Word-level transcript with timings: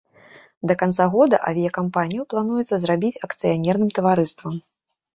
Да 0.71 0.77
канца 0.81 1.07
года 1.17 1.39
авіякампанію 1.51 2.27
плануецца 2.35 2.75
зрабіць 2.87 3.15
акцыянерным 3.31 3.97
таварыствам. 4.01 4.53